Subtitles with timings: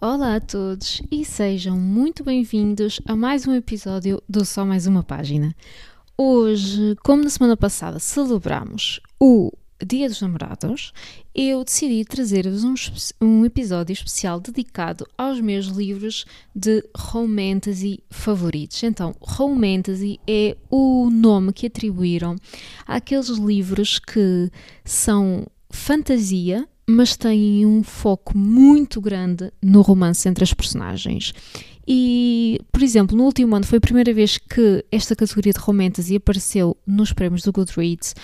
[0.00, 5.02] Olá a todos e sejam muito bem-vindos a mais um episódio do Só Mais Uma
[5.02, 5.54] Página.
[6.16, 9.52] Hoje, como na semana passada celebramos o
[9.84, 10.92] Dia dos Namorados,
[11.34, 12.74] eu decidi trazer-vos um,
[13.20, 18.82] um, episódio especial dedicado aos meus livros de romantasy favoritos.
[18.82, 22.36] Então, romantasy é o nome que atribuíram
[22.86, 24.50] àqueles livros que
[24.84, 31.32] são fantasia, mas têm um foco muito grande no romance entre as personagens.
[31.88, 36.16] E, por exemplo, no último ano foi a primeira vez que esta categoria de romantasy
[36.16, 38.14] apareceu nos prémios do Goodreads,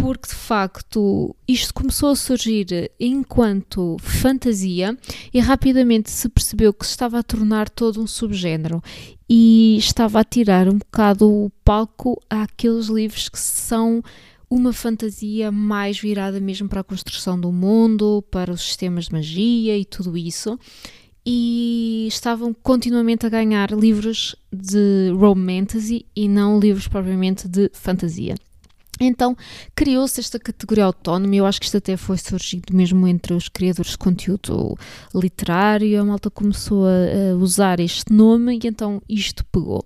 [0.00, 4.98] porque de facto isto começou a surgir enquanto fantasia
[5.32, 8.82] e rapidamente se percebeu que se estava a tornar todo um subgénero
[9.28, 14.02] e estava a tirar um bocado o palco àqueles livros que são
[14.50, 19.78] uma fantasia mais virada mesmo para a construção do mundo, para os sistemas de magia
[19.78, 20.58] e tudo isso.
[21.24, 28.34] E estavam continuamente a ganhar livros de romantasy e não livros propriamente de fantasia.
[29.00, 29.36] Então
[29.74, 33.92] criou-se esta categoria autónoma eu acho que isto até foi surgido mesmo entre os criadores
[33.92, 34.76] de conteúdo
[35.14, 36.00] literário.
[36.00, 39.84] A malta começou a, usar este nome e então isto pegou.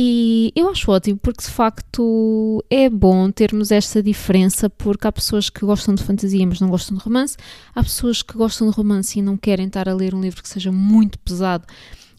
[0.00, 5.50] E eu acho ótimo porque de facto é bom termos esta diferença, porque há pessoas
[5.50, 7.36] que gostam de fantasia, mas não gostam de romance,
[7.74, 10.48] há pessoas que gostam de romance e não querem estar a ler um livro que
[10.48, 11.66] seja muito pesado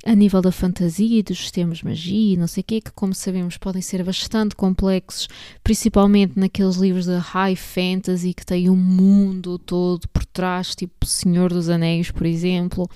[0.05, 3.14] a nível da fantasia e dos sistemas magia e não sei o quê, que como
[3.14, 5.28] sabemos podem ser bastante complexos,
[5.64, 11.52] principalmente naqueles livros de high fantasy que têm um mundo todo por trás, tipo Senhor
[11.52, 12.89] dos Anéis, por exemplo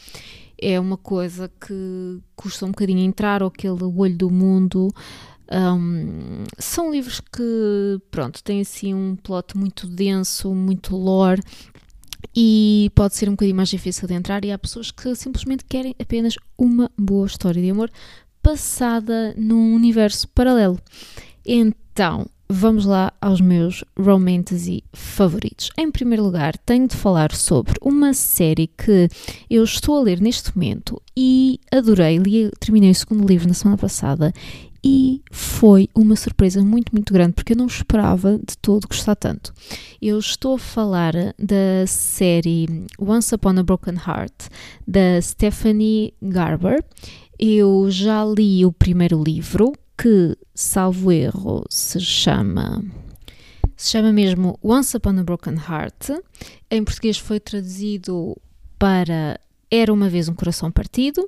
[0.64, 4.88] é uma coisa que custa um bocadinho entrar, ou aquele olho do mundo.
[5.52, 11.42] Um, são livros que, pronto, têm assim um plot muito denso, muito lore
[12.36, 14.44] e pode ser um bocadinho mais difícil de entrar.
[14.46, 17.92] E há pessoas que simplesmente querem apenas uma boa história de amor
[18.42, 20.80] passada num universo paralelo.
[21.46, 25.70] Então, vamos lá aos meus romantasy favoritos.
[25.78, 29.10] Em primeiro lugar, tenho de falar sobre uma série que
[29.50, 32.18] eu estou a ler neste momento e adorei.
[32.18, 34.34] Li, terminei o segundo livro na semana passada
[34.84, 39.54] e foi uma surpresa muito, muito grande porque eu não esperava de todo gostar tanto.
[40.02, 42.68] Eu estou a falar da série
[43.00, 44.50] Once Upon a Broken Heart
[44.86, 46.84] da Stephanie Garber.
[47.40, 52.84] Eu já li o primeiro livro, que, salvo erro, se chama.
[53.78, 56.22] Se chama mesmo Once Upon a Broken Heart.
[56.70, 58.36] Em português foi traduzido
[58.78, 59.40] para
[59.76, 61.28] Era uma vez um coração partido.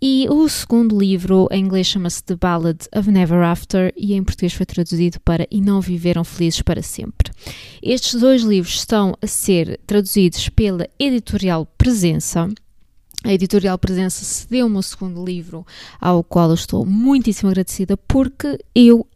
[0.00, 4.52] E o segundo livro, em inglês, chama-se The Ballad of Never After e em português
[4.52, 7.32] foi traduzido para E Não Viveram Felizes para Sempre.
[7.82, 12.48] Estes dois livros estão a ser traduzidos pela editorial Presença
[13.24, 15.66] a editorial Presença cedeu-me o segundo livro,
[16.00, 19.06] ao qual eu estou muitíssimo agradecida, porque eu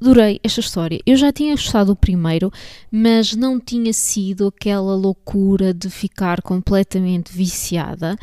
[0.00, 1.00] adorei esta história.
[1.06, 2.50] Eu já tinha gostado do primeiro,
[2.90, 8.16] mas não tinha sido aquela loucura de ficar completamente viciada.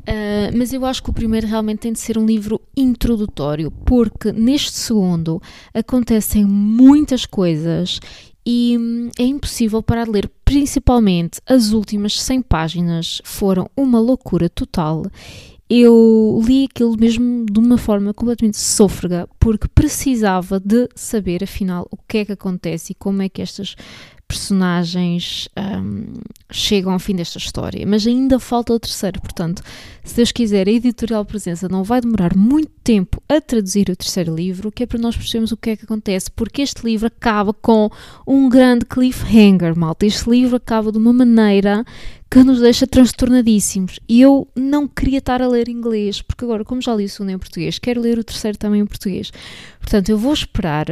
[0.00, 4.32] Uh, mas eu acho que o primeiro realmente tem de ser um livro introdutório, porque
[4.32, 5.40] neste segundo
[5.74, 8.00] acontecem muitas coisas
[8.44, 10.30] e hum, é impossível parar de ler.
[10.44, 15.04] Principalmente as últimas 100 páginas foram uma loucura total.
[15.72, 21.96] Eu li aquilo mesmo de uma forma completamente sôfrega, porque precisava de saber afinal o
[21.96, 23.76] que é que acontece e como é que estas
[24.30, 26.20] personagens um,
[26.52, 29.20] chegam ao fim desta história, mas ainda falta o terceiro.
[29.20, 29.60] Portanto,
[30.04, 34.32] se Deus quiser, a editorial Presença não vai demorar muito tempo a traduzir o terceiro
[34.32, 37.52] livro, que é para nós percebermos o que é que acontece, porque este livro acaba
[37.52, 37.90] com
[38.24, 40.06] um grande cliffhanger, malta.
[40.06, 41.84] Este livro acaba de uma maneira
[42.30, 43.98] que nos deixa transtornadíssimos.
[44.08, 47.30] E eu não queria estar a ler inglês, porque agora, como já li o segundo
[47.30, 49.32] em português, quero ler o terceiro também em português.
[49.80, 50.86] Portanto, eu vou esperar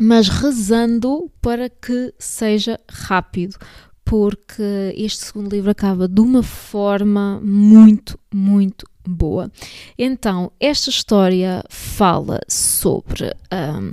[0.00, 3.56] mas rezando para que seja rápido,
[4.02, 9.52] porque este segundo livro acaba de uma forma muito, muito boa.
[9.98, 13.32] Então, esta história fala sobre.
[13.52, 13.92] Um,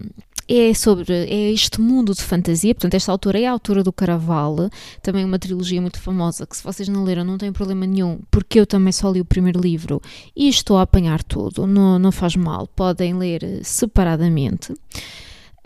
[0.50, 4.70] é sobre é este mundo de fantasia, portanto, esta autora é a autora do Caraval,
[5.02, 8.58] também uma trilogia muito famosa, que se vocês não leram não tem problema nenhum, porque
[8.58, 10.02] eu também só li o primeiro livro
[10.34, 14.74] e estou a apanhar tudo, não, não faz mal, podem ler separadamente.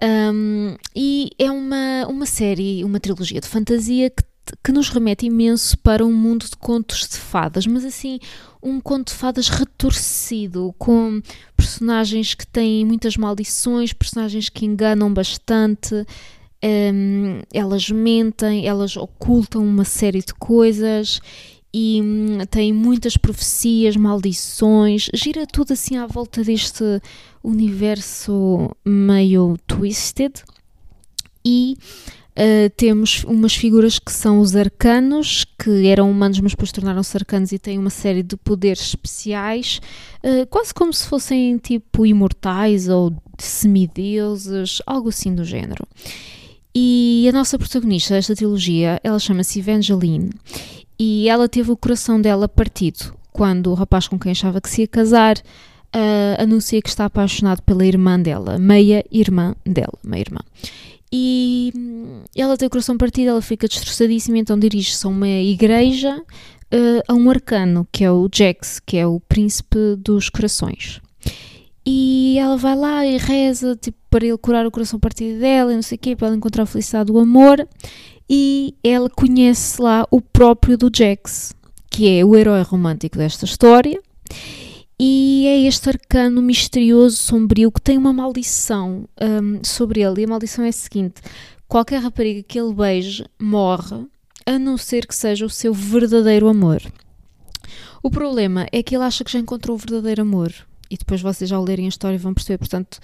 [0.03, 4.24] Um, e é uma, uma série, uma trilogia de fantasia que
[4.63, 8.19] que nos remete imenso para um mundo de contos de fadas, mas assim,
[8.62, 11.21] um conto de fadas retorcido, com
[11.56, 16.06] personagens que têm muitas maldições, personagens que enganam bastante,
[16.63, 21.19] um, elas mentem, elas ocultam uma série de coisas
[21.74, 26.84] e hum, tem muitas profecias, maldições, gira tudo assim à volta deste
[27.44, 30.34] universo meio twisted
[31.46, 31.78] e
[32.32, 37.52] uh, temos umas figuras que são os arcanos, que eram humanos mas depois tornaram-se arcanos
[37.52, 39.80] e têm uma série de poderes especiais,
[40.24, 45.88] uh, quase como se fossem tipo imortais ou semideuses, algo assim do género.
[46.74, 50.30] E a nossa protagonista desta trilogia, ela chama-se Evangeline
[51.03, 54.81] e ela teve o coração dela partido quando o rapaz com quem achava que se
[54.81, 60.42] ia casar uh, anuncia que está apaixonado pela irmã dela, meia irmã dela, meia irmã.
[61.12, 66.15] E hum, ela tem o coração partido, ela fica destroçadíssima, então dirige-se a uma igreja,
[66.19, 71.01] uh, a um arcano, que é o Jax, que é o príncipe dos corações.
[71.83, 75.75] E ela vai lá e reza tipo, para ele curar o coração partido dela e
[75.75, 77.68] não sei o quê, para ela encontrar a felicidade do amor
[78.33, 81.54] e ela conhece lá o próprio do Jax,
[81.89, 84.01] que é o herói romântico desta história.
[84.98, 90.22] E é este arcano misterioso, sombrio, que tem uma maldição um, sobre ele.
[90.22, 91.22] E a maldição é a seguinte:
[91.68, 94.06] qualquer rapariga que ele beije morre,
[94.45, 96.81] a não ser que seja o seu verdadeiro amor.
[98.01, 100.54] O problema é que ele acha que já encontrou o verdadeiro amor.
[100.89, 102.60] E depois vocês, já lerem a história, vão perceber.
[102.60, 102.98] Portanto,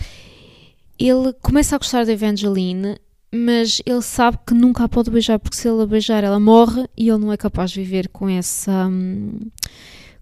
[0.97, 2.97] ele começa a gostar da Evangeline
[3.31, 6.87] mas ele sabe que nunca a pode beijar, porque se ele a beijar, ela morre
[6.97, 8.87] e ele não é capaz de viver com essa.
[8.87, 9.39] Hum,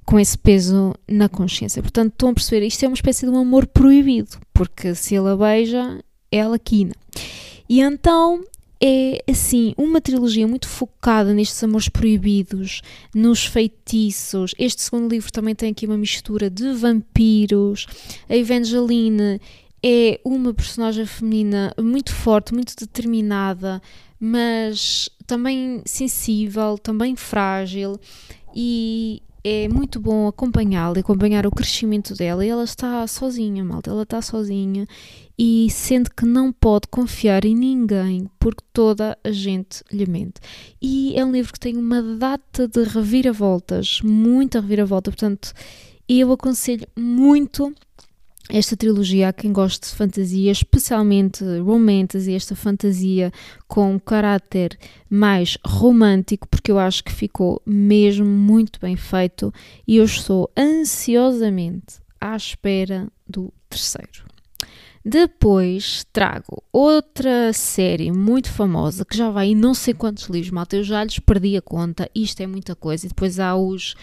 [0.05, 1.81] com esse peso na consciência.
[1.81, 5.29] Portanto, estão a perceber, isto é uma espécie de um amor proibido, porque se ele
[5.29, 5.99] a beija,
[6.31, 6.93] ela quina.
[7.67, 8.43] E então
[8.81, 12.81] é assim, uma trilogia muito focada nestes amores proibidos,
[13.13, 14.53] nos feitiços.
[14.59, 17.87] Este segundo livro também tem aqui uma mistura de vampiros.
[18.29, 19.41] A Evangeline
[19.83, 23.81] é uma personagem feminina muito forte, muito determinada,
[24.19, 27.99] mas também sensível, também frágil
[28.55, 34.01] e é muito bom acompanhá-la, acompanhar o crescimento dela e ela está sozinha, malta, ela
[34.01, 34.87] está sozinha
[35.37, 40.41] e sente que não pode confiar em ninguém porque toda a gente lhe mente.
[40.81, 45.53] E é um livro que tem uma data de reviravoltas, muita reviravolta, portanto,
[46.09, 47.71] eu aconselho muito
[48.49, 53.31] esta trilogia a quem gosta de fantasia, especialmente romances e esta fantasia
[53.67, 54.77] com caráter
[55.09, 59.53] mais romântico, porque eu acho que ficou mesmo muito bem feito
[59.87, 64.25] e eu estou ansiosamente à espera do terceiro.
[65.07, 70.77] Depois trago outra série muito famosa que já vai em não sei quantos livros, malta,
[70.77, 73.05] eu já lhes perdi a conta, isto é muita coisa.
[73.05, 73.95] E depois há os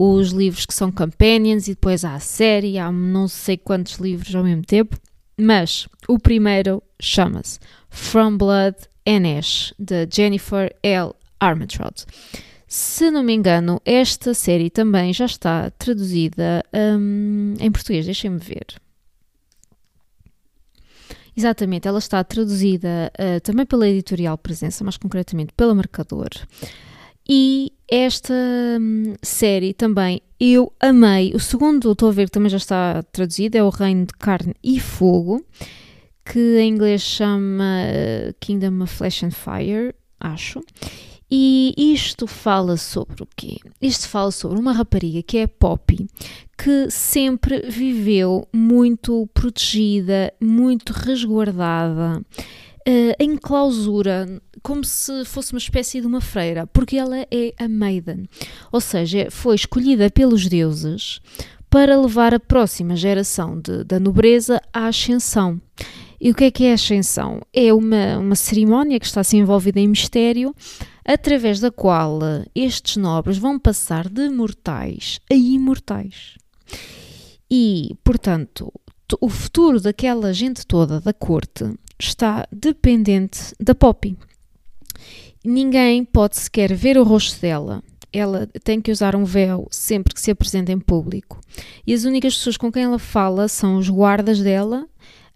[0.00, 4.32] os livros que são companions e depois há a série, há não sei quantos livros
[4.32, 4.96] ao mesmo tempo,
[5.36, 7.58] mas o primeiro chama-se
[7.90, 11.10] From Blood and Ash, de Jennifer L.
[11.40, 12.06] Armentrout.
[12.68, 18.66] Se não me engano, esta série também já está traduzida um, em português, deixem-me ver.
[21.36, 26.30] Exatamente, ela está traduzida uh, também pela editorial Presença, mais concretamente pela Marcador.
[27.28, 28.34] E esta
[28.80, 31.32] hum, série também eu amei.
[31.34, 34.54] O segundo, estou a ver que também já está traduzido, é O Reino de Carne
[34.62, 35.44] e Fogo,
[36.24, 40.60] que em inglês chama eh, Kingdom of Flesh and Fire, acho.
[41.30, 43.58] E isto fala sobre o quê?
[43.82, 46.06] Isto fala sobre uma rapariga que é Poppy,
[46.56, 52.22] que sempre viveu muito protegida, muito resguardada
[52.88, 57.68] uh, em clausura, como se fosse uma espécie de uma freira, porque ela é a
[57.68, 58.28] Maiden,
[58.72, 61.20] ou seja, foi escolhida pelos deuses
[61.70, 65.60] para levar a próxima geração de, da nobreza à ascensão.
[66.20, 67.40] E o que é que é a ascensão?
[67.52, 70.54] É uma, uma cerimónia que está assim envolvida em mistério,
[71.04, 72.18] através da qual
[72.54, 76.36] estes nobres vão passar de mortais a imortais.
[77.50, 78.72] E, portanto,
[79.20, 81.64] o futuro daquela gente toda da corte
[81.98, 84.16] está dependente da Poppy.
[85.44, 87.82] Ninguém pode sequer ver o rosto dela.
[88.12, 91.40] Ela tem que usar um véu sempre que se apresenta em público.
[91.86, 94.86] E as únicas pessoas com quem ela fala são os guardas dela,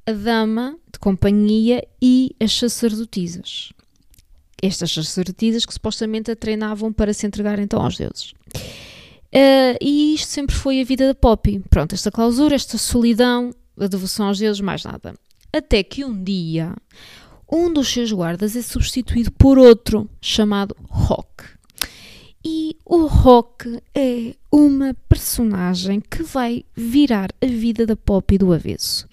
[0.07, 3.73] a dama de companhia e as sacerdotisas.
[4.61, 8.33] Estas sacerdotisas que supostamente a treinavam para se entregar então aos deuses.
[9.35, 11.63] Uh, e isto sempre foi a vida da Poppy.
[11.71, 15.15] Pronto, esta clausura, esta solidão, a devoção aos deuses, mais nada.
[15.53, 16.75] Até que um dia
[17.53, 21.45] um dos seus guardas é substituído por outro chamado Rock.
[22.43, 29.07] E o Rock é uma personagem que vai virar a vida da Poppy do avesso,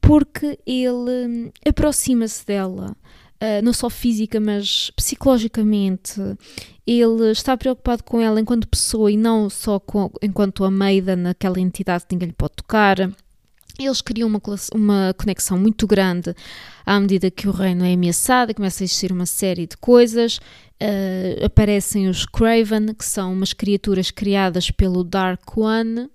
[0.00, 2.96] porque ele hum, aproxima-se dela,
[3.42, 6.20] uh, não só física, mas psicologicamente.
[6.86, 11.60] Ele está preocupado com ela enquanto pessoa e não só com, enquanto a Maida naquela
[11.60, 12.96] entidade que ninguém lhe pode tocar.
[13.78, 14.40] Eles criam uma,
[14.72, 16.34] uma conexão muito grande
[16.86, 20.38] à medida que o reino é ameaçado começa a existir uma série de coisas.
[20.80, 26.08] Uh, aparecem os Craven, que são umas criaturas criadas pelo Dark One,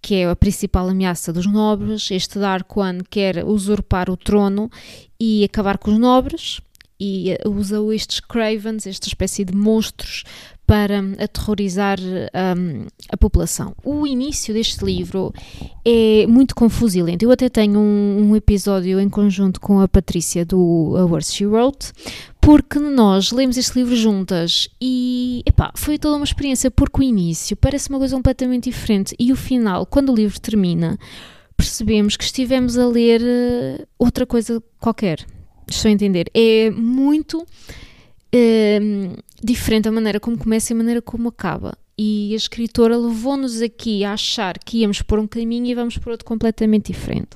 [0.00, 2.10] que é a principal ameaça dos nobres.
[2.10, 4.70] Este Dark One quer usurpar o trono
[5.18, 6.60] e acabar com os nobres
[6.98, 10.24] e usa estes cravens, esta espécie de monstros,
[10.66, 13.74] para aterrorizar um, a população.
[13.84, 15.32] O início deste livro
[15.84, 17.22] é muito confuso e lento.
[17.22, 21.92] Eu até tenho um, um episódio em conjunto com a Patrícia do A She Wrote,
[22.40, 27.56] porque nós lemos este livro juntas e epá, foi toda uma experiência, porque o início
[27.56, 30.98] parece uma coisa completamente diferente e o final, quando o livro termina,
[31.56, 35.24] percebemos que estivemos a ler uh, outra coisa qualquer
[35.68, 36.30] Estou a entender.
[36.32, 37.44] É muito
[38.34, 41.76] uh, diferente a maneira como começa e a maneira como acaba.
[41.98, 46.10] E a escritora levou-nos aqui a achar que íamos por um caminho e vamos por
[46.10, 47.30] outro completamente diferente.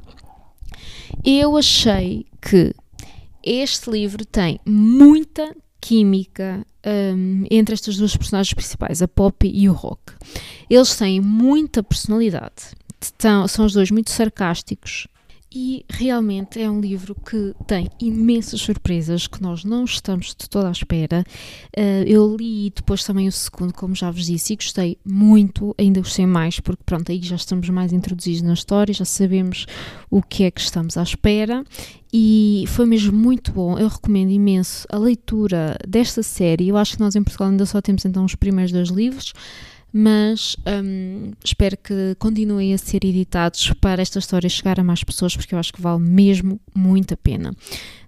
[1.25, 2.75] Eu achei que
[3.43, 9.73] este livro tem muita química um, entre estas duas personagens principais, a Poppy e o
[9.73, 10.13] Rock.
[10.69, 12.75] Eles têm muita personalidade,
[13.49, 15.09] são os dois muito sarcásticos,
[15.53, 20.69] e realmente é um livro que tem imensas surpresas que nós não estamos de toda
[20.69, 21.25] à espera.
[21.77, 26.01] Uh, eu li depois também o segundo, como já vos disse, e gostei muito, ainda
[26.01, 29.67] gostei mais, porque pronto, aí já estamos mais introduzidos na história, já sabemos
[30.09, 31.65] o que é que estamos à espera.
[32.13, 33.79] E foi mesmo muito bom.
[33.79, 36.69] Eu recomendo imenso a leitura desta série.
[36.69, 39.33] Eu acho que nós em Portugal ainda só temos então os primeiros dois livros
[39.93, 45.37] mas um, espero que continuem a ser editados para esta história chegar a mais pessoas,
[45.37, 47.55] porque eu acho que vale mesmo muito a pena.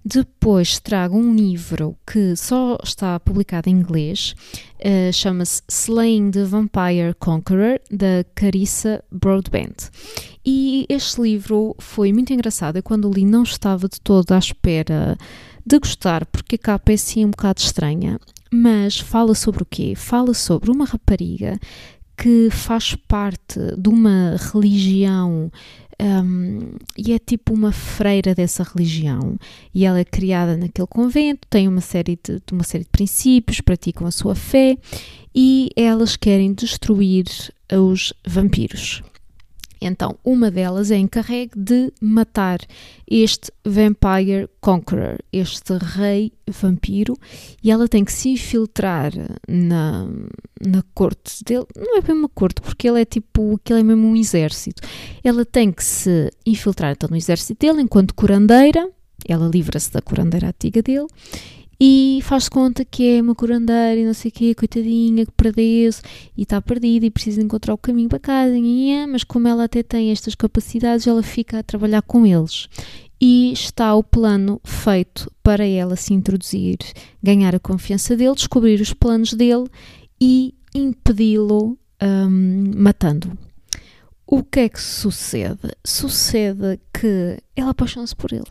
[0.05, 4.35] Depois trago um livro que só está publicado em inglês,
[4.79, 9.89] uh, chama-se Slaying the Vampire Conqueror, da Carissa Broadbent.
[10.45, 12.77] E este livro foi muito engraçado.
[12.77, 15.17] Eu, quando li, não estava de todo à espera
[15.65, 18.19] de gostar, porque a capa é assim um bocado estranha
[18.53, 19.93] mas fala sobre o quê?
[19.95, 21.59] Fala sobre uma rapariga
[22.15, 25.51] que faz parte de uma religião
[25.99, 29.37] um, e é tipo uma freira dessa religião
[29.73, 33.61] e ela é criada naquele convento, tem uma série de, de uma série de princípios,
[33.61, 34.77] praticam a sua fé
[35.33, 37.25] e elas querem destruir
[37.71, 39.01] os vampiros.
[39.85, 42.59] Então, uma delas é encarregue de matar
[43.09, 47.17] este Vampire Conqueror, este rei vampiro,
[47.61, 49.11] e ela tem que se infiltrar
[49.47, 50.07] na,
[50.65, 51.65] na corte dele.
[51.75, 54.81] Não é bem uma corte, porque ele é tipo, aquele é mesmo um exército.
[55.23, 58.89] Ela tem que se infiltrar então no exército dele enquanto curandeira.
[59.27, 61.07] Ela livra-se da curandeira antiga dele
[61.85, 66.01] e faz conta que é uma curandeira e não sei o quê, coitadinha, que perdeu-se
[66.37, 68.53] e está perdida e precisa encontrar o caminho para casa,
[69.09, 72.69] mas como ela até tem estas capacidades, ela fica a trabalhar com eles.
[73.19, 76.77] E está o plano feito para ela se introduzir,
[77.21, 79.65] ganhar a confiança dele, descobrir os planos dele
[80.21, 83.37] e impedi-lo um, matando.
[84.25, 85.75] O que é que sucede?
[85.83, 88.47] Sucede que ela apaixona-se por ele.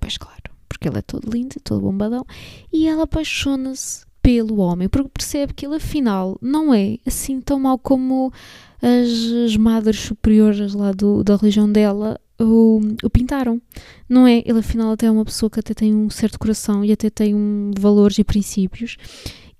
[0.00, 0.47] Pois claro
[0.78, 2.24] porque ele é todo lindo e todo bombadão,
[2.72, 7.78] e ela apaixona-se pelo homem, porque percebe que ele afinal não é assim tão mau
[7.78, 8.32] como
[8.80, 9.08] as,
[9.44, 13.60] as madres superiores lá do, da religião dela o, o, pintaram.
[14.08, 14.42] Não é?
[14.44, 17.34] Ele afinal até é uma pessoa que até tem um certo coração e até tem
[17.34, 18.96] um, valores e princípios.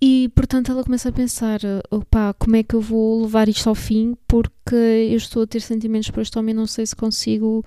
[0.01, 1.61] E portanto ela começa a pensar:
[1.91, 4.15] opá, como é que eu vou levar isto ao fim?
[4.29, 7.65] Porque eu estou a ter sentimentos por este homem, não sei se consigo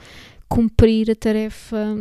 [0.52, 1.96] cumprir a tarefa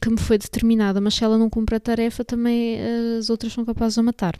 [0.00, 3.52] que me foi determinada, mas se ela não cumpre a tarefa, também eh, as outras
[3.52, 4.36] são capazes de matar.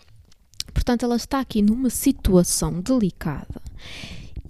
[0.75, 3.63] Portanto, ela está aqui numa situação delicada.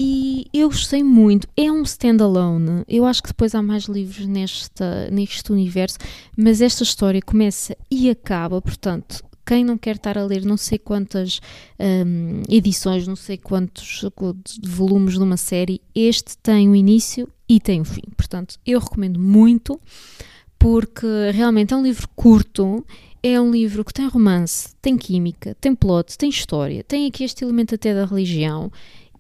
[0.00, 1.46] E eu gostei muito.
[1.54, 2.84] É um standalone.
[2.88, 5.98] Eu acho que depois há mais livros nesta, neste universo,
[6.34, 10.78] mas esta história começa e acaba, portanto, quem não quer estar a ler não sei
[10.78, 11.38] quantas
[11.78, 14.08] um, edições, não sei quantos
[14.64, 18.00] volumes de uma série, este tem o início e tem o fim.
[18.16, 19.78] Portanto, eu recomendo muito
[20.58, 22.82] porque realmente é um livro curto,
[23.22, 27.44] é um livro que tem romance, tem química, tem plot, tem história, tem aqui este
[27.44, 28.72] elemento até da religião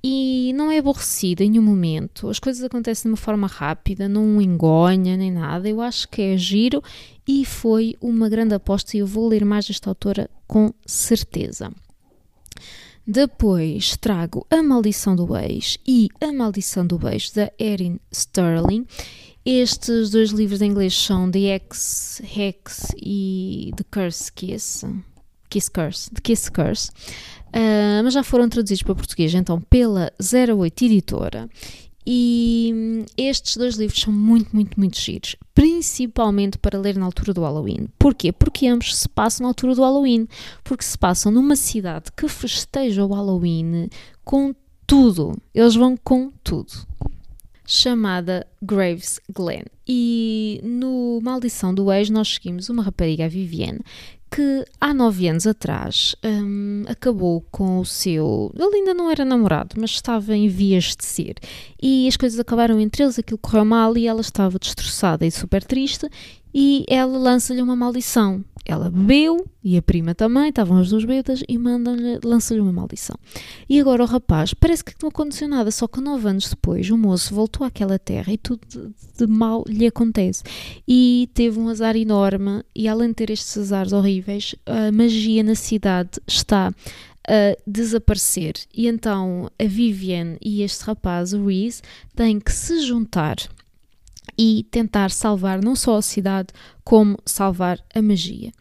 [0.02, 2.30] e não é aborrecida em nenhum momento.
[2.30, 5.68] As coisas acontecem de uma forma rápida, não engonha nem nada.
[5.68, 6.82] Eu acho que é giro
[7.28, 11.70] e foi uma grande aposta e eu vou ler mais desta autora com certeza.
[13.06, 18.86] Depois trago A Maldição do Ex e A Maldição do Ex da Erin Sterling.
[19.44, 24.86] Estes dois livros em inglês são The X Hex e The Curse Kiss.
[25.50, 26.90] Kiss Curse, The Kiss Curse.
[27.48, 31.50] Uh, mas já foram traduzidos para português então pela 08 Editora.
[32.06, 37.32] E hum, estes dois livros são muito, muito, muito giros, principalmente para ler na altura
[37.32, 37.88] do Halloween.
[37.98, 38.32] Porquê?
[38.32, 40.26] Porque ambos se passam na altura do Halloween,
[40.64, 43.88] porque se passam numa cidade que festeja o Halloween
[44.24, 44.54] com
[44.86, 45.36] tudo.
[45.54, 46.72] Eles vão com tudo.
[47.74, 49.62] Chamada Graves Glen.
[49.88, 53.80] E no Maldição do Ex nós seguimos uma rapariga, a Vivienne,
[54.30, 58.52] que há nove anos atrás um, acabou com o seu.
[58.54, 61.36] Ele ainda não era namorado, mas estava em vias de ser.
[61.82, 65.64] E as coisas acabaram entre eles, aquilo correu mal e ela estava destroçada e super
[65.64, 66.06] triste.
[66.54, 68.44] E ela lança-lhe uma maldição.
[68.64, 73.16] Ela bebeu e a prima também, estavam as duas bêbadas e mandam-lhe, lança-lhe uma maldição.
[73.68, 76.96] E agora o rapaz parece que não aconteceu nada, só que nove anos depois o
[76.96, 80.42] moço voltou àquela terra e tudo de, de mal lhe acontece.
[80.86, 85.54] E teve um azar enorme, e além de ter estes azares horríveis, a magia na
[85.54, 86.72] cidade está
[87.28, 88.54] a desaparecer.
[88.74, 91.82] E então a Vivian e este rapaz, o Reese,
[92.14, 93.36] têm que se juntar
[94.36, 96.48] e tentar salvar não só a cidade,
[96.84, 98.52] como salvar a magia.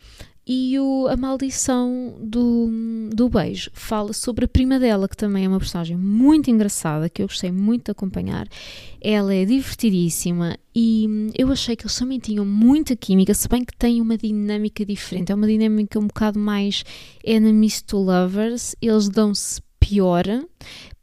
[0.45, 2.69] E o, a maldição do,
[3.13, 7.21] do beijo fala sobre a prima dela, que também é uma personagem muito engraçada, que
[7.21, 8.47] eu gostei muito de acompanhar.
[8.99, 13.75] Ela é divertidíssima e eu achei que eles também tinham muita química, se bem que
[13.77, 15.31] têm uma dinâmica diferente.
[15.31, 16.83] É uma dinâmica um bocado mais
[17.23, 20.25] enemies to lovers, eles dão-se pior,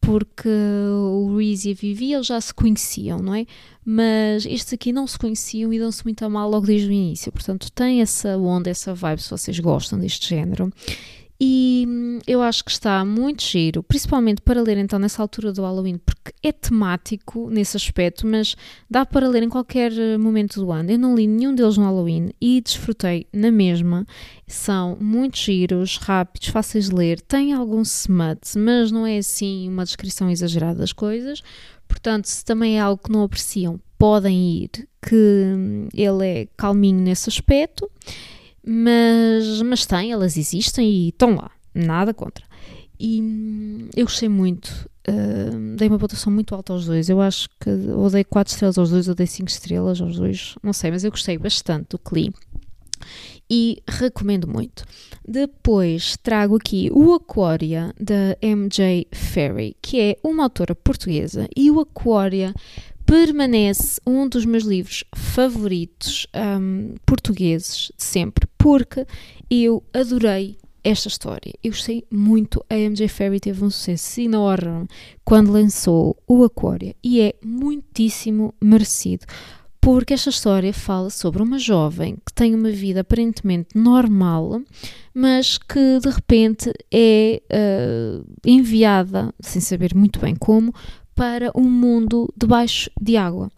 [0.09, 3.45] porque o Reese e a Vivi eles já se conheciam, não é?
[3.85, 7.31] Mas estes aqui não se conheciam e dão-se muito a mal logo desde o início.
[7.31, 10.73] Portanto, tem essa onda, essa vibe, se vocês gostam deste género.
[11.41, 15.63] E hum, eu acho que está muito giro, principalmente para ler então nessa altura do
[15.63, 18.57] Halloween, porque é temático nesse aspecto, mas
[18.91, 20.91] dá para ler em qualquer eh, momento do ano.
[20.91, 24.05] Eu não li nenhum deles no Halloween e desfrutei na mesma.
[24.49, 29.85] São muito giros, rápidos, fáceis de ler, tem algum smut, mas não é assim uma
[29.85, 31.41] descrição exagerada das coisas.
[31.87, 34.71] Portanto, se também é algo que não apreciam, podem ir,
[35.01, 37.89] que hum, ele é calminho nesse aspecto
[38.67, 42.45] mas, mas tem, elas existem e estão lá, nada contra.
[42.99, 44.69] E hum, eu gostei muito,
[45.09, 47.09] uh, dei uma pontuação muito alta aos dois.
[47.09, 50.57] Eu acho que ou dei 4 estrelas aos dois ou dei 5 estrelas aos dois,
[50.63, 52.35] não sei, mas eu gostei bastante do que li
[53.51, 54.85] e recomendo muito.
[55.27, 61.81] Depois trago aqui o Aquaria da MJ Ferry, que é uma autora portuguesa, e o
[61.81, 62.55] Aquaria
[63.07, 66.27] permanece um dos meus livros favoritos
[66.61, 69.07] um, portugueses de sempre, porque
[69.51, 71.53] eu adorei esta história.
[71.63, 72.65] Eu gostei muito.
[72.69, 74.87] A MJ Ferry teve um sucesso enorme
[75.25, 79.27] quando lançou o Aquária e é muitíssimo merecido.
[79.81, 84.61] Porque esta história fala sobre uma jovem que tem uma vida aparentemente normal,
[85.15, 90.75] mas que de repente é uh, enviada, sem saber muito bem como,
[91.15, 93.51] para um mundo debaixo de água.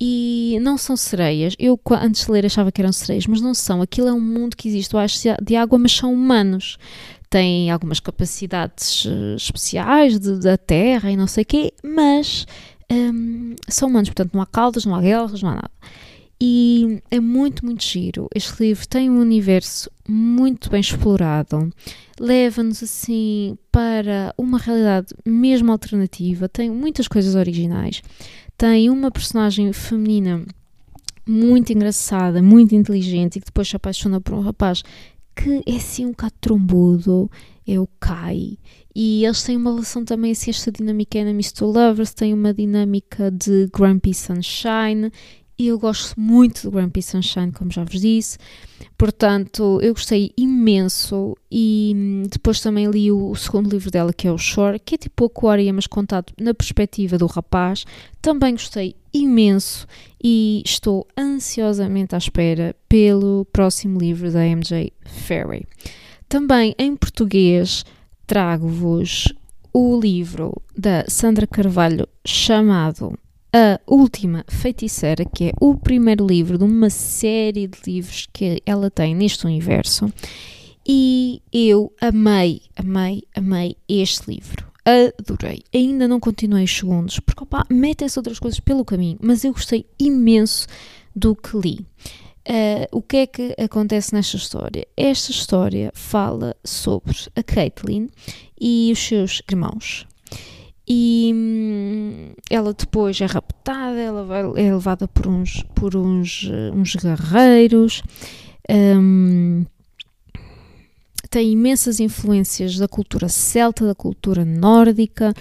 [0.00, 1.54] E não são sereias.
[1.58, 3.80] Eu, antes de ler, achava que eram sereias, mas não são.
[3.80, 6.78] Aquilo é um mundo que existe debaixo de água, mas são humanos.
[7.30, 12.46] Têm algumas capacidades uh, especiais de, da terra e não sei o quê, mas
[12.90, 14.08] um, são humanos.
[14.08, 15.70] Portanto, não há caudas, não há guerras, não há nada.
[16.40, 18.28] E é muito, muito giro.
[18.34, 21.72] Este livro tem um universo muito bem explorado,
[22.20, 28.02] leva-nos assim para uma realidade mesmo alternativa, tem muitas coisas originais,
[28.56, 30.44] tem uma personagem feminina
[31.26, 34.82] muito engraçada, muito inteligente e que depois se apaixona por um rapaz
[35.34, 37.30] que é assim um bocado trombudo,
[37.66, 38.56] é o Kai.
[38.94, 43.30] E eles têm uma relação também assim, esta dinâmica enemies to lovers, tem uma dinâmica
[43.30, 45.10] de Grumpy Sunshine
[45.58, 48.38] e eu gosto muito do Grumpy Sunshine, como já vos disse.
[48.98, 54.26] Portanto, eu gostei imenso e hum, depois também li o, o segundo livro dela, que
[54.26, 57.84] é o Shore, que é tipo Aquaria, mas contado na perspectiva do rapaz.
[58.20, 59.86] Também gostei imenso
[60.22, 65.66] e estou ansiosamente à espera pelo próximo livro da MJ Ferry.
[66.28, 67.84] Também em português
[68.26, 69.32] trago-vos
[69.72, 73.18] o livro da Sandra Carvalho chamado
[73.56, 78.90] a Última Feiticeira, que é o primeiro livro de uma série de livros que ela
[78.90, 80.12] tem neste universo.
[80.84, 84.66] E eu amei, amei, amei este livro.
[84.84, 85.62] adorei.
[85.72, 89.86] Ainda não continuei os segundos, porque opa, metem-se outras coisas pelo caminho, mas eu gostei
[90.00, 90.66] imenso
[91.14, 91.86] do que li.
[92.46, 94.84] Uh, o que é que acontece nesta história?
[94.96, 98.10] Esta história fala sobre a Caitlin
[98.60, 100.08] e os seus irmãos.
[100.86, 106.74] E hum, ela depois é raptada, ela vai, é levada por uns, por uns, uh,
[106.74, 108.02] uns guerreiros.
[108.70, 109.64] Um,
[111.30, 115.34] tem imensas influências da cultura celta, da cultura nórdica,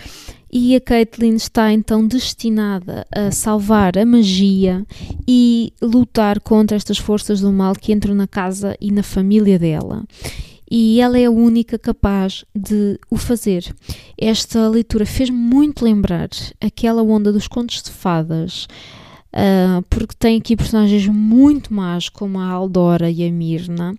[0.51, 4.85] e a Caitlyn está então destinada a salvar a magia
[5.27, 10.03] e lutar contra estas forças do mal que entram na casa e na família dela.
[10.75, 13.63] E ela é a única capaz de o fazer.
[14.17, 18.67] Esta leitura fez muito lembrar aquela onda dos contos de fadas,
[19.35, 23.95] Uh, porque tem aqui personagens muito más como a Aldora e a Mirna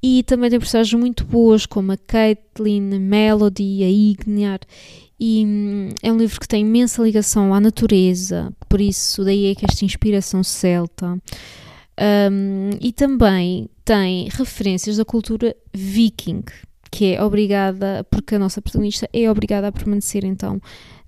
[0.00, 4.60] e também tem personagens muito boas como a Caitlin, a Melody, a Igniar
[5.18, 9.56] e hum, é um livro que tem imensa ligação à natureza, por isso daí é
[9.56, 11.18] que esta inspiração celta
[12.30, 16.42] um, e também tem referências da cultura viking
[16.90, 20.60] que é obrigada, porque a nossa protagonista é obrigada a permanecer então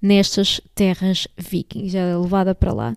[0.03, 2.97] nestas terras vikings, é levada para lá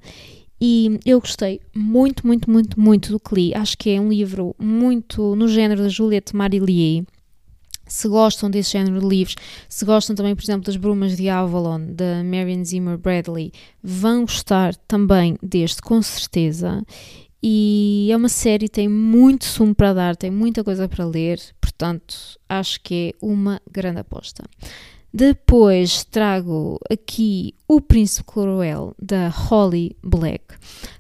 [0.61, 3.55] e eu gostei muito, muito, muito, muito do que li.
[3.55, 7.03] Acho que é um livro muito no género da Juliette Marillier.
[7.87, 9.35] Se gostam desse género de livros,
[9.67, 13.51] se gostam também, por exemplo, das Brumas de Avalon, da Marion Zimmer Bradley,
[13.83, 16.85] vão gostar também deste, com certeza.
[17.43, 22.39] E é uma série, tem muito sumo para dar, tem muita coisa para ler, portanto,
[22.47, 24.43] acho que é uma grande aposta.
[25.13, 30.41] Depois trago aqui O Príncipe Cruel, da Holly Black.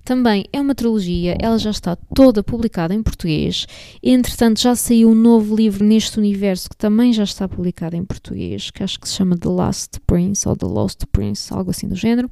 [0.03, 3.65] Também é uma trilogia, ela já está toda publicada em português.
[4.03, 8.69] Entretanto, já saiu um novo livro neste universo que também já está publicado em português,
[8.69, 11.95] que acho que se chama The Last Prince ou The Lost Prince, algo assim do
[11.95, 12.29] género.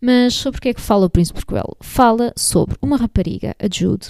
[0.00, 1.76] Mas sobre o que é que fala o Príncipe Cruel?
[1.80, 4.08] Fala sobre uma rapariga, a Jude,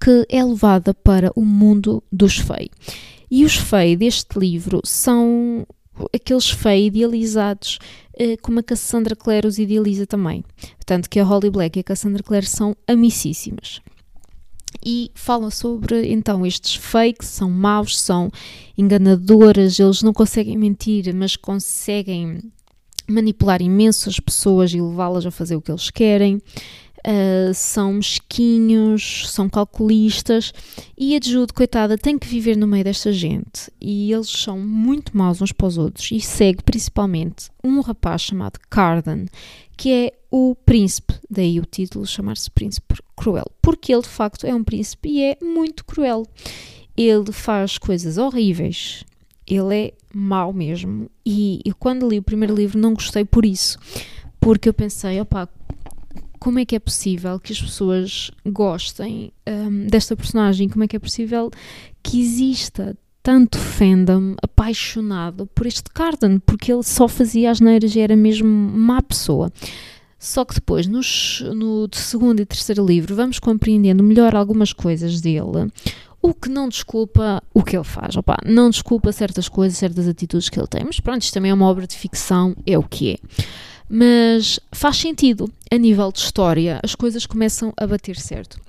[0.00, 2.70] que é levada para o mundo dos fei.
[3.30, 5.66] E os fei deste livro são
[6.14, 7.78] aqueles feios idealizados,
[8.14, 10.44] uh, como a Cassandra Clare os idealiza também.
[10.76, 13.80] Portanto, que a Holly Black e a Cassandra Clare são amicíssimas.
[14.84, 18.30] E falam sobre, então, estes fakes, são maus, são
[18.76, 22.52] enganadoras, eles não conseguem mentir, mas conseguem
[23.08, 26.40] manipular imensas pessoas e levá-las a fazer o que eles querem
[27.06, 30.52] uh, são mesquinhos, são calculistas
[30.98, 35.16] e a Jude, coitada, tem que viver no meio desta gente e eles são muito
[35.16, 39.26] maus uns para os outros e segue principalmente um rapaz chamado Carden,
[39.76, 44.54] que é o príncipe, daí o título chamar-se Príncipe Cruel, porque ele de facto é
[44.54, 46.26] um príncipe e é muito cruel.
[46.96, 49.04] Ele faz coisas horríveis,
[49.46, 51.10] ele é mau mesmo.
[51.24, 53.78] E eu, quando li o primeiro livro, não gostei por isso,
[54.40, 55.48] porque eu pensei, opá,
[56.38, 60.68] como é que é possível que as pessoas gostem um, desta personagem?
[60.68, 61.50] Como é que é possível
[62.02, 66.38] que exista tanto fandom apaixonado por este Carden?
[66.38, 69.52] Porque ele só fazia as neiras e era mesmo má pessoa.
[70.18, 75.70] Só que depois, nos, no segundo e terceiro livro, vamos compreendendo melhor algumas coisas dele,
[76.22, 78.16] o que não desculpa o que ele faz.
[78.16, 80.84] Opa, não desculpa certas coisas, certas atitudes que ele tem.
[80.84, 83.18] Mas pronto, isto também é uma obra de ficção, é o que é
[83.88, 85.50] mas faz sentido.
[85.70, 88.60] A nível de história, as coisas começam a bater certo.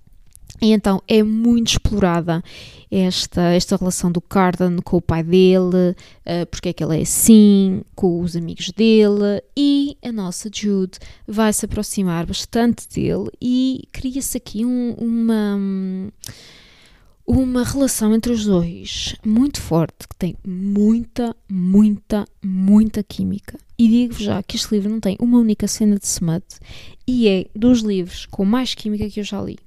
[0.62, 2.44] E então é muito explorada
[2.90, 5.92] esta, esta relação do Cardan com o pai dele,
[6.26, 10.98] uh, porque é que ele é assim, com os amigos dele, e a nossa Jude
[11.28, 15.60] vai se aproximar bastante dele e cria-se aqui um, uma
[17.28, 23.60] uma relação entre os dois muito forte, que tem muita, muita, muita química.
[23.78, 26.46] E digo-vos já que este livro não tem uma única cena de smut
[27.06, 29.60] e é dos livros com mais química que eu já li.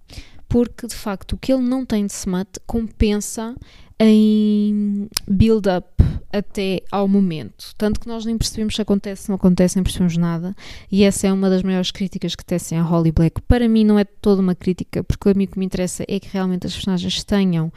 [0.50, 3.54] Porque de facto o que ele não tem de smut compensa
[4.00, 5.88] em build-up
[6.32, 7.72] até ao momento.
[7.76, 10.56] Tanto que nós nem percebemos se acontece, não acontece, nem percebemos nada.
[10.90, 13.40] E essa é uma das maiores críticas que tecem a Holly Black.
[13.42, 16.18] Para mim, não é toda uma crítica, porque a mim o que me interessa é
[16.18, 17.72] que realmente as personagens tenham.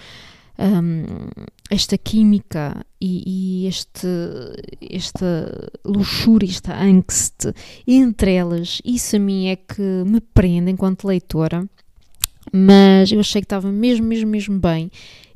[0.58, 1.06] Um,
[1.70, 4.08] esta química e, e, este,
[4.92, 7.52] esta luxúria, esta angst
[7.88, 11.68] entre elas, isso a mim é que me prende enquanto leitora.
[12.52, 14.92] Mas eu achei que estava mesmo, mesmo, mesmo bem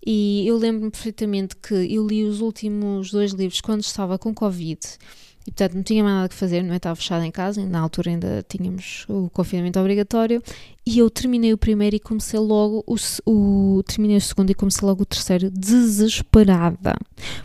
[0.10, 4.80] e eu lembro-me perfeitamente que eu li os últimos dois livros quando estava com Covid
[5.48, 6.78] e portanto não tinha mais nada que fazer, não é?
[6.78, 10.44] Estava fechada em casa, na altura ainda tínhamos o confinamento obrigatório,
[10.86, 14.86] e eu terminei o primeiro e comecei logo o, o terminei o segundo e comecei
[14.86, 16.98] logo o terceiro desesperada,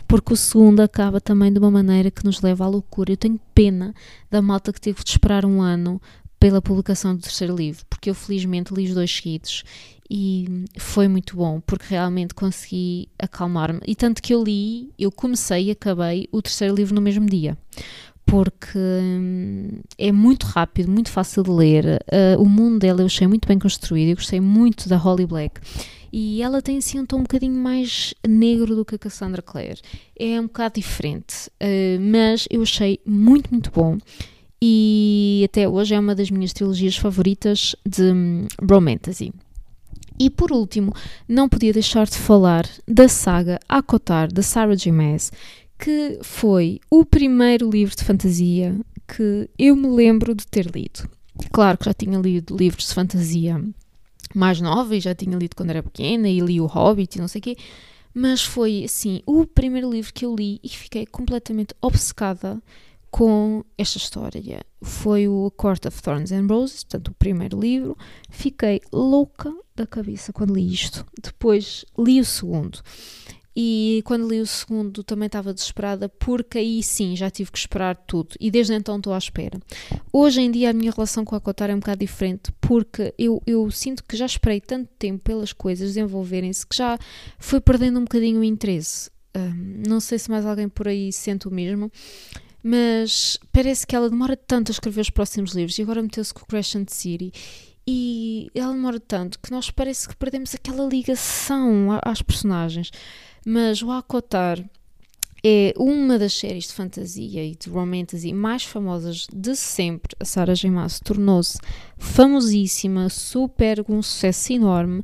[0.05, 3.13] porque o segundo acaba também de uma maneira que nos leva à loucura.
[3.13, 3.93] Eu tenho pena
[4.29, 6.01] da malta que teve de esperar um ano
[6.43, 9.63] pela publicação do terceiro livro, porque eu felizmente li os dois seguidos
[10.11, 13.79] e foi muito bom, porque realmente consegui acalmar-me.
[13.87, 17.57] E tanto que eu li, eu comecei e acabei o terceiro livro no mesmo dia.
[18.25, 22.03] Porque hum, é muito rápido, muito fácil de ler.
[22.11, 24.09] Uh, o mundo dela eu achei muito bem construído.
[24.09, 25.61] Eu gostei muito da Holly Black.
[26.11, 29.79] E ela tem assim um tom um bocadinho mais negro do que a Cassandra Clare.
[30.19, 33.97] É um bocado diferente, uh, mas eu achei muito, muito bom
[34.65, 39.33] e até hoje é uma das minhas trilogias favoritas de um, romantasy.
[40.17, 40.93] E por último,
[41.27, 44.89] não podia deixar de falar da saga Akotar, da Sarah J.
[44.89, 45.33] Maas,
[45.77, 48.73] que foi o primeiro livro de fantasia
[49.05, 51.09] que eu me lembro de ter lido.
[51.51, 53.61] Claro que já tinha lido livros de fantasia
[54.33, 57.27] mais nova e já tinha lido quando era pequena e li o Hobbit e não
[57.27, 57.57] sei o quê,
[58.13, 62.63] mas foi assim o primeiro livro que eu li e fiquei completamente obcecada
[63.13, 64.65] com esta história.
[64.81, 67.95] Foi o Court of Thorns and Roses, portanto, o primeiro livro.
[68.27, 71.05] Fiquei louca da cabeça quando li isto.
[71.21, 72.81] Depois li o segundo.
[73.55, 77.95] E quando li o segundo também estava desesperada, porque aí sim já tive que esperar
[77.95, 78.35] tudo.
[78.39, 79.59] E desde então estou à espera.
[80.11, 83.39] Hoje em dia a minha relação com a Cotar é um bocado diferente, porque eu,
[83.45, 86.97] eu sinto que já esperei tanto tempo pelas coisas desenvolverem-se que já
[87.37, 89.11] fui perdendo um bocadinho o interesse.
[89.35, 91.91] Um, não sei se mais alguém por aí sente o mesmo,
[92.63, 96.41] mas parece que ela demora tanto a escrever os próximos livros e agora meteu-se com
[96.41, 97.31] o Crescent City
[97.85, 102.89] e ela demora tanto que nós parece que perdemos aquela ligação às personagens.
[103.45, 104.63] Mas o Akotar
[105.45, 110.15] é uma das séries de fantasia e de romantasy mais famosas de sempre.
[110.17, 110.71] A Sarah J.
[110.71, 111.59] Maas tornou-se
[111.97, 115.03] famosíssima, super, com um sucesso enorme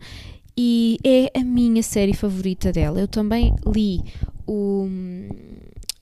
[0.56, 3.02] e é a minha série favorita dela.
[3.02, 4.02] Eu também li
[4.48, 4.88] o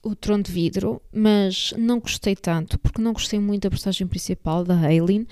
[0.08, 4.64] o Trono de Vidro, mas não gostei tanto, porque não gostei muito da personagem principal,
[4.64, 5.26] da Aileen,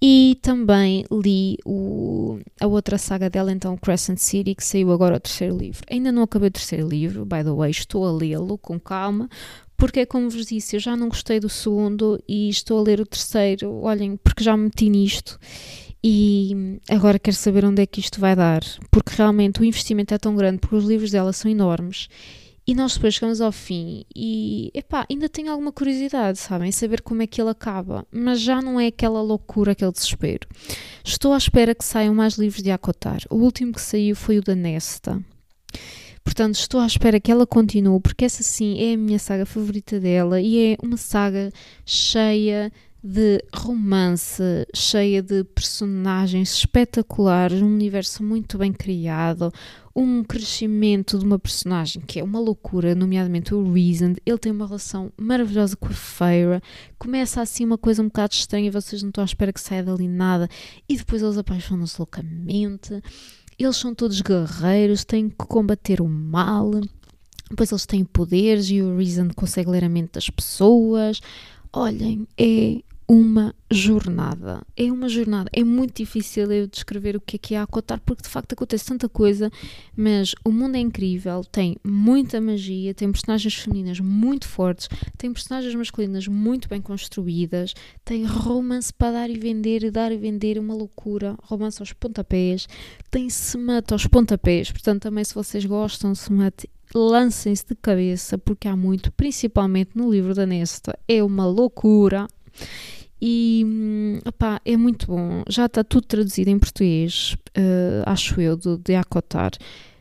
[0.00, 5.20] e também li o, a outra saga dela, então Crescent City, que saiu agora o
[5.20, 5.82] terceiro livro.
[5.88, 9.28] Ainda não acabei o terceiro livro, by the way, estou a lê-lo com calma,
[9.76, 13.00] porque é como vos disse, eu já não gostei do segundo e estou a ler
[13.00, 15.38] o terceiro, olhem, porque já me meti nisto
[16.04, 20.18] e agora quero saber onde é que isto vai dar, porque realmente o investimento é
[20.18, 22.08] tão grande, porque os livros dela são enormes
[22.66, 26.70] e nós depois chegamos ao fim e, epá, ainda tenho alguma curiosidade, sabem?
[26.70, 28.06] Saber como é que ele acaba.
[28.10, 30.46] Mas já não é aquela loucura, aquele desespero.
[31.04, 33.22] Estou à espera que saiam mais livros de Acotar.
[33.28, 35.20] O último que saiu foi o da Nesta.
[36.22, 39.98] Portanto, estou à espera que ela continue, porque essa sim é a minha saga favorita
[39.98, 41.50] dela e é uma saga
[41.84, 42.72] cheia
[43.02, 49.52] de romance, cheia de personagens espetaculares, um universo muito bem criado,
[49.94, 54.14] um crescimento de uma personagem que é uma loucura, nomeadamente o Reason.
[54.24, 56.62] Ele tem uma relação maravilhosa com a Feira.
[56.98, 60.08] Começa assim uma coisa um bocado estranha, vocês não estão à espera que saia dali
[60.08, 60.48] nada,
[60.88, 63.02] e depois eles apaixonam-se loucamente.
[63.58, 66.70] Eles são todos guerreiros, têm que combater o mal.
[67.50, 71.20] Depois eles têm poderes e o Reason consegue ler a mente das pessoas.
[71.70, 74.62] Olhem, é uma jornada.
[74.74, 75.50] É uma jornada.
[75.52, 78.54] É muito difícil eu descrever o que é que é a acotar, porque de facto
[78.54, 79.50] acontece tanta coisa,
[79.94, 85.74] mas o mundo é incrível, tem muita magia, tem personagens femininas muito fortes, tem personagens
[85.74, 90.72] masculinas muito bem construídas, tem romance para dar e vender, e dar e vender, uma
[90.72, 92.66] loucura, romance aos pontapés,
[93.10, 98.74] tem semate aos pontapés, portanto também se vocês gostam, semate lancem-se de cabeça, porque há
[98.74, 102.26] muito, principalmente no livro da Nesta, é uma loucura.
[103.24, 103.64] E
[104.26, 105.44] opá, é muito bom.
[105.48, 109.52] Já está tudo traduzido em português, uh, acho eu, de, de Acotar.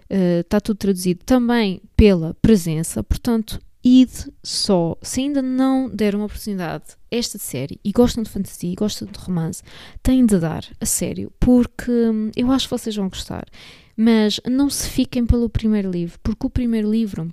[0.10, 4.98] Uh, está tudo traduzido também pela presença, portanto, ide só.
[5.04, 9.20] Se ainda não deram uma oportunidade esta série e gostam de fantasia e gostam de
[9.20, 9.62] romance,
[10.02, 13.46] têm de dar, a sério, porque hum, eu acho que vocês vão gostar.
[13.96, 17.30] Mas não se fiquem pelo primeiro livro, porque o primeiro livro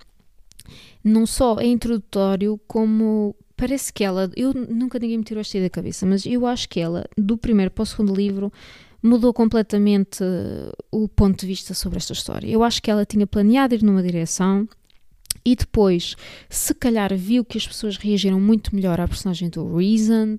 [1.02, 5.68] não só é introdutório, como parece que ela, eu nunca ninguém me tirou esta ideia
[5.68, 8.52] da cabeça, mas eu acho que ela, do primeiro para o segundo livro,
[9.02, 12.48] mudou completamente uh, o ponto de vista sobre esta história.
[12.48, 14.66] Eu acho que ela tinha planeado ir numa direção
[15.44, 16.14] e depois,
[16.48, 20.38] se calhar, viu que as pessoas reagiram muito melhor à personagem do Reason.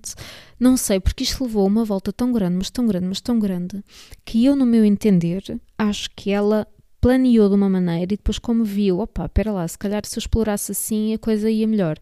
[0.58, 3.84] Não sei, porque isto levou uma volta tão grande, mas tão grande, mas tão grande,
[4.24, 5.42] que eu, no meu entender,
[5.76, 6.66] acho que ela
[7.02, 10.20] planeou de uma maneira e depois, como viu, opa, espera lá, se calhar se eu
[10.20, 11.98] explorasse assim a coisa ia melhor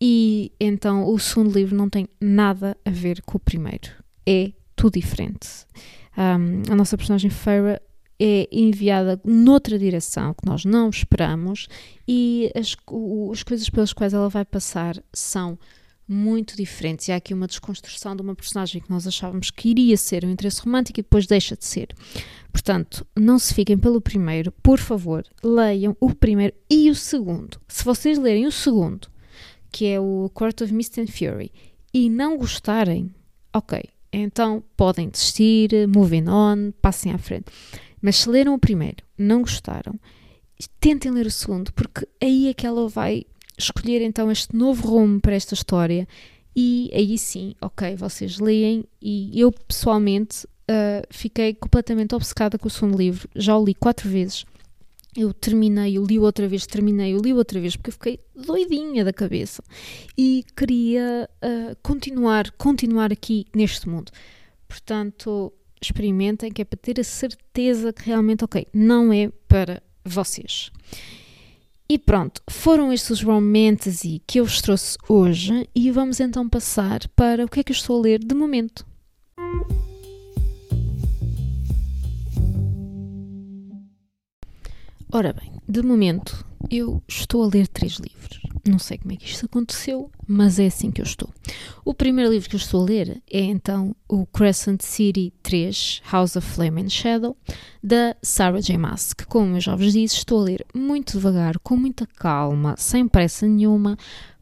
[0.00, 3.90] e então o segundo livro não tem nada a ver com o primeiro.
[4.26, 5.48] É tudo diferente.
[6.16, 7.80] Um, a nossa personagem Feira
[8.18, 11.68] é enviada noutra direção que nós não esperamos
[12.08, 12.76] e as,
[13.32, 15.58] as coisas pelas quais ela vai passar são
[16.08, 17.08] muito diferentes.
[17.08, 20.30] E há aqui uma desconstrução de uma personagem que nós achávamos que iria ser um
[20.30, 21.88] interesse romântico e depois deixa de ser.
[22.52, 27.60] Portanto, não se fiquem pelo primeiro, por favor, leiam o primeiro e o segundo.
[27.68, 29.08] Se vocês lerem o segundo,
[29.76, 31.52] que é o Court of Mist and Fury,
[31.92, 33.14] e não gostarem,
[33.52, 33.78] ok,
[34.10, 37.52] então podem desistir, moving on, passem à frente.
[38.00, 40.00] Mas se leram o primeiro, não gostaram,
[40.80, 43.26] tentem ler o segundo, porque aí é que ela vai
[43.58, 46.08] escolher então este novo rumo para esta história
[46.56, 52.70] e aí sim, ok, vocês leem e eu pessoalmente uh, fiquei completamente obcecada com o
[52.70, 54.46] segundo livro, já o li quatro vezes.
[55.16, 59.02] Eu terminei, eu li outra vez, terminei, eu li outra vez, porque eu fiquei doidinha
[59.02, 59.62] da cabeça
[60.16, 64.12] e queria uh, continuar, continuar aqui neste mundo.
[64.68, 70.70] Portanto, experimentem, que é para ter a certeza que realmente, ok, não é para vocês.
[71.88, 77.06] E pronto, foram estes os romantasy que eu vos trouxe hoje e vamos então passar
[77.14, 78.84] para o que é que eu estou a ler de momento.
[85.16, 88.38] Ora bem, de momento eu estou a ler três livros.
[88.68, 91.30] Não sei como é que isto aconteceu, mas é assim que eu estou.
[91.82, 96.36] O primeiro livro que eu estou a ler é então o Crescent City 3, House
[96.36, 97.34] of Flame and Shadow,
[97.82, 98.76] da Sarah J.
[98.76, 102.74] Maas, que, como eu já vos disse, estou a ler muito devagar, com muita calma,
[102.76, 103.96] sem pressa nenhuma,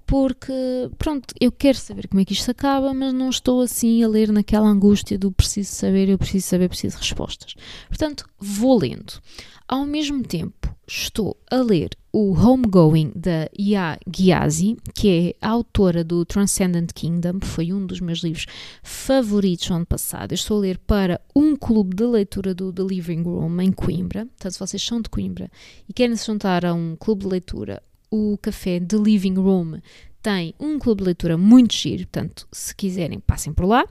[0.06, 0.52] porque,
[0.98, 4.32] pronto, eu quero saber como é que isto acaba, mas não estou assim a ler
[4.32, 7.54] naquela angústia do preciso saber, eu preciso saber, preciso respostas.
[7.88, 9.20] Portanto, vou lendo.
[9.66, 16.24] Ao mesmo tempo, estou a ler o Homegoing da Ya Ghiasi, que é autora do
[16.24, 18.46] Transcendent Kingdom, foi um dos meus livros
[18.82, 20.32] favoritos no ano passado.
[20.32, 24.26] Eu estou a ler para um clube de leitura do The Living Room em Coimbra.
[24.26, 25.50] Portanto, se vocês são de Coimbra
[25.88, 29.80] e querem se juntar a um clube de leitura, o café The Living Room
[30.22, 33.84] tem um clube de leitura muito giro, portanto, se quiserem, passem por lá.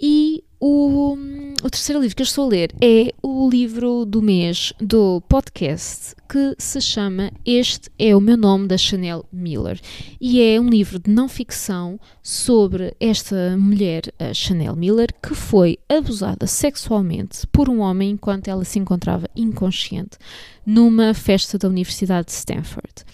[0.00, 1.16] E o,
[1.62, 6.14] o, terceiro livro que eu estou a ler é o livro do mês do podcast
[6.28, 9.80] que se chama Este é o meu nome da Chanel Miller
[10.20, 15.78] e é um livro de não ficção sobre esta mulher, a Chanel Miller, que foi
[15.88, 20.16] abusada sexualmente por um homem enquanto ela se encontrava inconsciente
[20.64, 23.04] numa festa da Universidade de Stanford.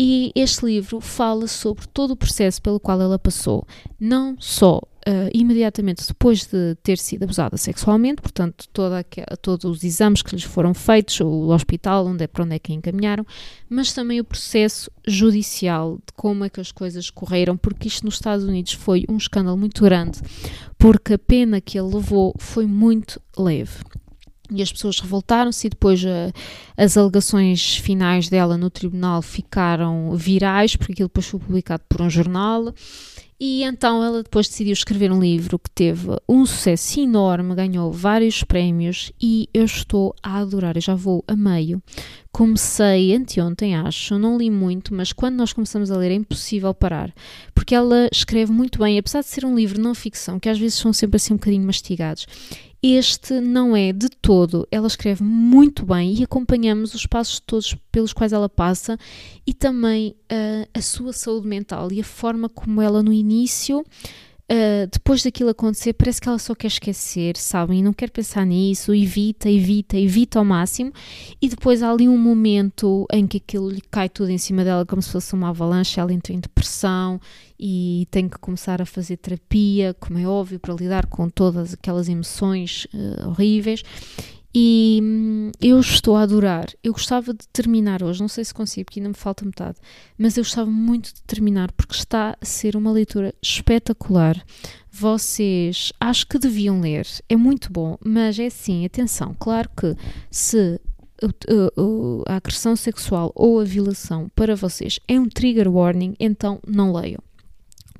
[0.00, 3.66] E este livro fala sobre todo o processo pelo qual ela passou,
[3.98, 9.04] não só uh, imediatamente depois de ter sido abusada sexualmente, portanto, toda
[9.42, 12.70] todos os exames que lhes foram feitos, o hospital, onde é, para onde é que
[12.70, 13.26] a encaminharam,
[13.68, 18.14] mas também o processo judicial de como é que as coisas correram, porque isto nos
[18.14, 20.20] Estados Unidos foi um escândalo muito grande,
[20.78, 23.80] porque a pena que ele levou foi muito leve.
[24.50, 26.32] E as pessoas revoltaram-se e depois uh,
[26.76, 32.08] as alegações finais dela no tribunal ficaram virais, porque aquilo depois foi publicado por um
[32.08, 32.72] jornal
[33.40, 38.42] e então ela depois decidiu escrever um livro que teve um sucesso enorme, ganhou vários
[38.42, 41.80] prémios e eu estou a adorar, eu já vou a meio.
[42.32, 47.14] Comecei anteontem, acho, não li muito, mas quando nós começamos a ler é impossível parar,
[47.54, 50.76] porque ela escreve muito bem, apesar de ser um livro não ficção, que às vezes
[50.76, 52.26] são sempre assim um bocadinho mastigados.
[52.82, 54.66] Este não é de todo.
[54.70, 58.96] Ela escreve muito bem e acompanhamos os passos todos pelos quais ela passa
[59.44, 63.84] e também uh, a sua saúde mental e a forma como ela no início
[64.50, 67.80] Uh, depois daquilo acontecer, parece que ela só quer esquecer, sabem?
[67.80, 70.90] E não quer pensar nisso, evita, evita, evita ao máximo.
[71.40, 74.86] E depois há ali um momento em que aquilo lhe cai tudo em cima dela,
[74.86, 76.00] como se fosse uma avalanche.
[76.00, 77.20] Ela entra em depressão
[77.60, 82.08] e tem que começar a fazer terapia, como é óbvio, para lidar com todas aquelas
[82.08, 83.82] emoções uh, horríveis.
[84.60, 86.66] E hum, eu estou a adorar.
[86.82, 89.78] Eu gostava de terminar hoje, não sei se consigo, porque ainda me falta metade,
[90.18, 94.44] mas eu gostava muito de terminar porque está a ser uma leitura espetacular.
[94.90, 99.94] Vocês acho que deviam ler, é muito bom, mas é assim, atenção, claro que
[100.28, 100.80] se
[102.26, 107.27] a agressão sexual ou a violação para vocês é um trigger warning, então não leiam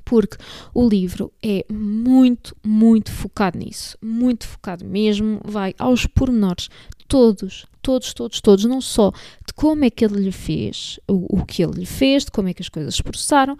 [0.09, 0.37] porque
[0.73, 6.67] o livro é muito, muito focado nisso, muito focado mesmo, vai aos pormenores,
[7.07, 9.11] todos, todos, todos, todos, não só
[9.45, 12.47] de como é que ele lhe fez, o, o que ele lhe fez, de como
[12.47, 13.55] é que as coisas se processaram,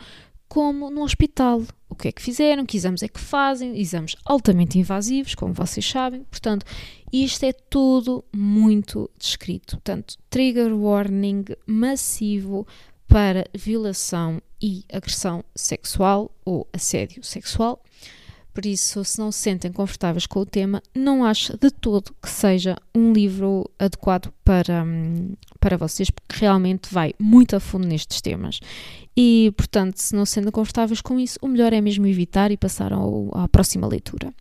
[0.48, 1.62] como no hospital.
[1.88, 5.88] O que é que fizeram, que exames é que fazem, exames altamente invasivos, como vocês
[5.88, 6.24] sabem.
[6.32, 6.66] Portanto,
[7.14, 9.78] isto é tudo muito descrito.
[9.78, 12.66] Portanto, trigger warning massivo
[13.10, 17.84] para violação e agressão sexual ou assédio sexual.
[18.54, 22.30] Por isso, se não se sentem confortáveis com o tema, não acho de todo que
[22.30, 28.22] seja um livro adequado para, hum, para vocês, porque realmente vai muito a fundo nestes
[28.22, 28.60] temas.
[29.16, 32.58] E, portanto, se não se sentem confortáveis com isso, o melhor é mesmo evitar e
[32.58, 34.34] passar ao, à próxima leitura.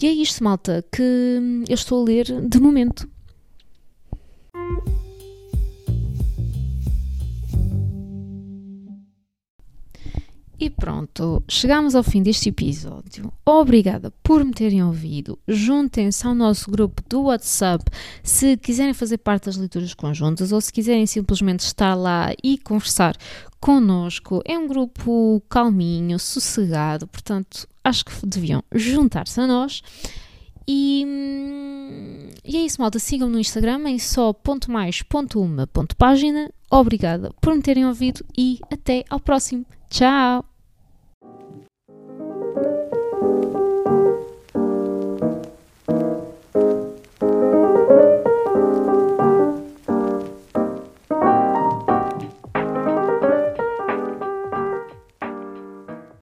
[0.00, 3.08] E é isto, malta, que eu estou a ler de momento.
[10.58, 13.32] E pronto, chegamos ao fim deste episódio.
[13.44, 15.38] Obrigada por me terem ouvido.
[15.48, 17.84] Juntem-se ao nosso grupo do WhatsApp
[18.22, 23.16] se quiserem fazer parte das leituras conjuntas ou se quiserem simplesmente estar lá e conversar
[23.60, 24.40] connosco.
[24.44, 29.82] É um grupo calminho, sossegado, portanto, acho que deviam juntar-se a nós.
[30.66, 32.98] E, hum, e, é isso, malta.
[32.98, 36.50] Sigam-me no Instagram em só.mais.uma.página.
[36.70, 39.64] Obrigada por me terem ouvido e até ao próximo.
[39.90, 40.51] Tchau!